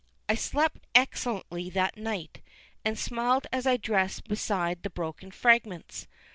I 0.27 0.33
slept 0.33 0.87
excellently 0.95 1.69
that 1.69 1.95
night, 1.95 2.41
and 2.83 2.97
smiled 2.97 3.45
as 3.51 3.67
I 3.67 3.77
dressed 3.77 4.27
beside 4.27 4.81
the 4.81 4.89
broken 4.89 5.29
fragments. 5.29 6.07